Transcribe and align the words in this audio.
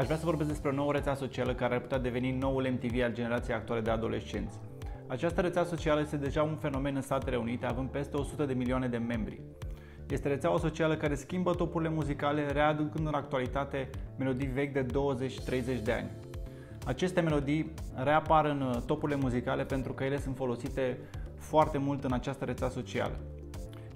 Aș 0.00 0.06
vrea 0.06 0.18
să 0.18 0.24
vorbesc 0.24 0.48
despre 0.48 0.70
o 0.70 0.72
nouă 0.72 0.92
rețea 0.92 1.14
socială 1.14 1.54
care 1.54 1.74
ar 1.74 1.80
putea 1.80 1.98
deveni 1.98 2.30
noul 2.30 2.68
MTV 2.70 3.02
al 3.02 3.12
generației 3.12 3.56
actuale 3.56 3.80
de 3.80 3.90
adolescenți. 3.90 4.58
Această 5.06 5.40
rețea 5.40 5.64
socială 5.64 6.00
este 6.00 6.16
deja 6.16 6.42
un 6.42 6.56
fenomen 6.56 6.96
în 6.96 7.02
Statele 7.02 7.36
Unite, 7.36 7.66
având 7.66 7.88
peste 7.88 8.16
100 8.16 8.44
de 8.44 8.52
milioane 8.52 8.88
de 8.88 8.96
membri. 8.96 9.40
Este 10.08 10.28
rețeaua 10.28 10.58
socială 10.58 10.96
care 10.96 11.14
schimbă 11.14 11.54
topurile 11.54 11.90
muzicale, 11.90 12.46
readucând 12.46 13.06
în 13.06 13.14
actualitate 13.14 13.90
melodii 14.18 14.46
vechi 14.46 14.72
de 14.72 14.86
20-30 14.86 15.82
de 15.82 15.92
ani. 15.92 16.10
Aceste 16.84 17.20
melodii 17.20 17.72
reapar 17.94 18.44
în 18.44 18.60
uh, 18.60 18.76
topurile 18.86 19.18
muzicale 19.18 19.64
pentru 19.64 19.92
că 19.92 20.04
ele 20.04 20.20
sunt 20.20 20.36
folosite 20.36 20.98
foarte 21.36 21.78
mult 21.78 22.04
în 22.04 22.12
această 22.12 22.44
rețea 22.44 22.68
socială. 22.68 23.18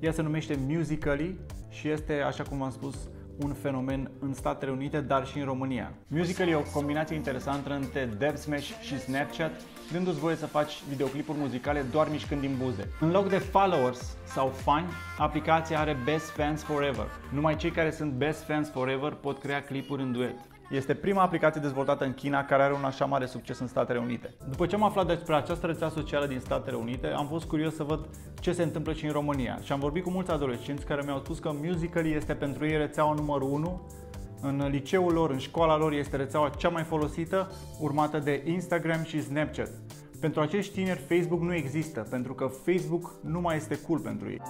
Ea 0.00 0.12
se 0.12 0.22
numește 0.22 0.58
Musical.ly 0.66 1.38
și 1.68 1.88
este, 1.88 2.20
așa 2.20 2.42
cum 2.42 2.58
v-am 2.58 2.70
spus, 2.70 3.08
un 3.38 3.52
fenomen 3.52 4.10
în 4.20 4.34
Statele 4.34 4.70
Unite, 4.70 5.00
dar 5.00 5.26
și 5.26 5.38
în 5.38 5.44
România. 5.44 5.92
Musical.ly 6.06 6.50
e 6.50 6.54
o 6.54 6.62
combinație 6.72 7.16
interesantă 7.16 7.74
între 7.74 8.08
Dev 8.18 8.36
Smash 8.36 8.70
și 8.80 8.98
Snapchat, 8.98 9.50
dându-ți 9.92 10.18
voie 10.18 10.36
să 10.36 10.46
faci 10.46 10.82
videoclipuri 10.88 11.38
muzicale 11.38 11.84
doar 11.90 12.08
mișcând 12.10 12.40
din 12.40 12.56
buze. 12.62 12.88
În 13.00 13.10
loc 13.10 13.28
de 13.28 13.38
followers 13.38 14.16
sau 14.24 14.48
fani, 14.48 14.86
aplicația 15.18 15.78
are 15.78 15.96
Best 16.04 16.30
Fans 16.30 16.62
Forever. 16.62 17.06
Numai 17.32 17.56
cei 17.56 17.70
care 17.70 17.90
sunt 17.90 18.12
Best 18.12 18.42
Fans 18.42 18.70
Forever 18.70 19.12
pot 19.12 19.38
crea 19.38 19.62
clipuri 19.62 20.02
în 20.02 20.12
duet. 20.12 20.36
Este 20.70 20.94
prima 20.94 21.22
aplicație 21.22 21.60
dezvoltată 21.60 22.04
în 22.04 22.14
China 22.14 22.44
care 22.44 22.62
are 22.62 22.72
un 22.72 22.84
așa 22.84 23.04
mare 23.04 23.26
succes 23.26 23.58
în 23.58 23.66
Statele 23.66 23.98
Unite. 23.98 24.34
După 24.48 24.66
ce 24.66 24.74
am 24.74 24.82
aflat 24.82 25.06
despre 25.06 25.34
această 25.34 25.66
rețea 25.66 25.88
socială 25.88 26.26
din 26.26 26.40
Statele 26.40 26.76
Unite, 26.76 27.06
am 27.06 27.26
fost 27.26 27.44
curios 27.44 27.74
să 27.74 27.82
văd 27.82 28.08
ce 28.40 28.52
se 28.52 28.62
întâmplă 28.62 28.92
și 28.92 29.04
în 29.04 29.12
România 29.12 29.58
și 29.62 29.72
am 29.72 29.80
vorbit 29.80 30.02
cu 30.02 30.10
mulți 30.10 30.30
adolescenți 30.30 30.84
care 30.84 31.02
mi-au 31.04 31.18
spus 31.18 31.38
că 31.38 31.52
Musical.ly 31.62 32.14
este 32.14 32.34
pentru 32.34 32.66
ei 32.66 32.76
rețeaua 32.76 33.14
numărul 33.14 33.50
1 33.50 33.80
în 34.40 34.68
liceul 34.70 35.12
lor, 35.12 35.30
în 35.30 35.38
școala 35.38 35.76
lor, 35.76 35.92
este 35.92 36.16
rețeaua 36.16 36.48
cea 36.48 36.68
mai 36.68 36.82
folosită, 36.82 37.50
urmată 37.80 38.18
de 38.18 38.42
Instagram 38.46 39.02
și 39.02 39.22
Snapchat. 39.22 39.70
Pentru 40.20 40.40
acești 40.40 40.72
tineri, 40.72 40.98
Facebook 41.08 41.40
nu 41.40 41.54
există, 41.54 42.06
pentru 42.10 42.34
că 42.34 42.46
Facebook 42.64 43.14
nu 43.20 43.40
mai 43.40 43.56
este 43.56 43.80
cool 43.80 43.98
pentru 43.98 44.28
ei. 44.28 44.40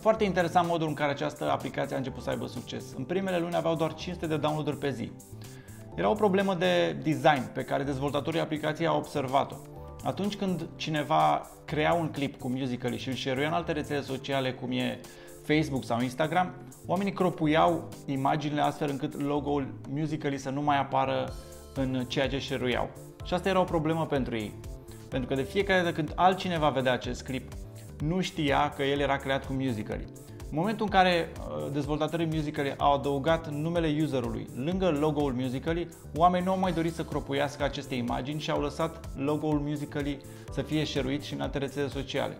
Foarte 0.00 0.24
interesant 0.24 0.68
modul 0.68 0.88
în 0.88 0.94
care 0.94 1.10
această 1.10 1.50
aplicație 1.50 1.94
a 1.94 1.98
început 1.98 2.22
să 2.22 2.30
aibă 2.30 2.46
succes. 2.46 2.92
În 2.96 3.04
primele 3.04 3.38
luni 3.38 3.54
aveau 3.54 3.74
doar 3.74 3.94
500 3.94 4.26
de 4.26 4.36
downloaduri 4.36 4.78
pe 4.78 4.90
zi. 4.90 5.12
Era 5.94 6.10
o 6.10 6.14
problemă 6.14 6.54
de 6.54 6.92
design 7.02 7.52
pe 7.52 7.64
care 7.64 7.82
dezvoltatorii 7.82 8.40
aplicației 8.40 8.86
au 8.86 8.96
observat-o. 8.96 9.56
Atunci 10.04 10.36
când 10.36 10.68
cineva 10.76 11.50
crea 11.64 11.92
un 11.92 12.08
clip 12.10 12.38
cu 12.38 12.48
Musical.ly 12.48 12.98
și 12.98 13.08
îl 13.08 13.14
share 13.14 13.46
în 13.46 13.52
alte 13.52 13.72
rețele 13.72 14.00
sociale 14.00 14.52
cum 14.52 14.70
e 14.70 15.00
Facebook 15.46 15.84
sau 15.84 16.00
Instagram, 16.00 16.54
oamenii 16.86 17.12
cropuiau 17.12 17.88
imaginile 18.06 18.60
astfel 18.60 18.88
încât 18.90 19.22
logo-ul 19.22 19.74
Musical.ly 19.88 20.38
să 20.38 20.50
nu 20.50 20.62
mai 20.62 20.78
apară 20.78 21.32
în 21.74 22.04
ceea 22.08 22.28
ce 22.28 22.38
share 22.38 22.90
Și 23.24 23.34
asta 23.34 23.48
era 23.48 23.60
o 23.60 23.64
problemă 23.64 24.06
pentru 24.06 24.36
ei. 24.36 24.54
Pentru 25.08 25.28
că 25.28 25.34
de 25.34 25.42
fiecare 25.42 25.82
dată 25.82 25.94
când 25.94 26.12
altcineva 26.14 26.68
vedea 26.68 26.92
acest 26.92 27.22
clip, 27.22 27.52
nu 28.00 28.20
știa 28.20 28.72
că 28.76 28.82
el 28.82 28.98
era 29.00 29.16
creat 29.16 29.46
cu 29.46 29.52
Musical.ly. 29.52 30.04
În 30.50 30.56
momentul 30.56 30.84
în 30.84 30.90
care 30.90 31.32
uh, 31.38 31.72
dezvoltatorii 31.72 32.26
Musical.ly 32.26 32.74
au 32.76 32.94
adăugat 32.94 33.50
numele 33.50 33.98
userului 34.02 34.46
lângă 34.64 34.88
logo-ul 34.88 35.32
Musical.ly, 35.32 35.88
oamenii 36.16 36.46
nu 36.46 36.52
au 36.52 36.58
mai 36.58 36.72
dorit 36.72 36.94
să 36.94 37.04
cropuiască 37.04 37.64
aceste 37.64 37.94
imagini 37.94 38.40
și 38.40 38.50
au 38.50 38.60
lăsat 38.60 39.08
logo-ul 39.16 39.58
Musical.ly 39.58 40.18
să 40.52 40.62
fie 40.62 40.84
șeruit 40.84 41.22
și 41.22 41.34
în 41.34 41.40
alte 41.40 41.58
rețele 41.58 41.88
sociale. 41.88 42.36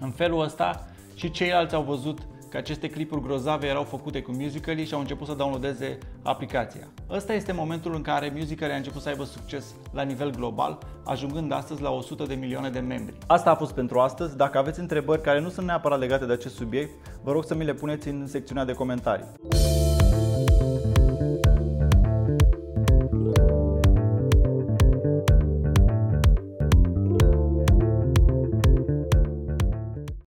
În 0.00 0.10
felul 0.10 0.42
ăsta 0.42 0.86
și 1.14 1.30
ceilalți 1.30 1.74
au 1.74 1.82
văzut 1.82 2.18
că 2.50 2.56
aceste 2.56 2.88
clipuri 2.88 3.22
grozave 3.22 3.66
erau 3.66 3.82
făcute 3.82 4.22
cu 4.22 4.32
Musical.ly 4.32 4.84
și 4.84 4.94
au 4.94 5.00
început 5.00 5.26
să 5.26 5.34
downloadeze 5.34 5.98
aplicația. 6.22 6.88
Ăsta 7.10 7.32
este 7.32 7.52
momentul 7.52 7.94
în 7.94 8.02
care 8.02 8.32
Musical.ly 8.36 8.72
a 8.72 8.76
început 8.76 9.02
să 9.02 9.08
aibă 9.08 9.24
succes 9.24 9.74
la 9.92 10.02
nivel 10.02 10.30
global, 10.30 10.78
ajungând 11.04 11.52
astăzi 11.52 11.82
la 11.82 11.90
100 11.90 12.24
de 12.24 12.34
milioane 12.34 12.70
de 12.70 12.78
membri. 12.78 13.14
Asta 13.26 13.50
a 13.50 13.54
fost 13.54 13.72
pentru 13.72 13.98
astăzi. 13.98 14.36
Dacă 14.36 14.58
aveți 14.58 14.80
întrebări 14.80 15.22
care 15.22 15.40
nu 15.40 15.48
sunt 15.48 15.66
neapărat 15.66 15.98
legate 15.98 16.26
de 16.26 16.32
acest 16.32 16.54
subiect, 16.54 16.90
vă 17.22 17.32
rog 17.32 17.44
să 17.44 17.54
mi 17.54 17.64
le 17.64 17.74
puneți 17.74 18.08
în 18.08 18.26
secțiunea 18.26 18.64
de 18.64 18.72
comentarii. 18.72 19.26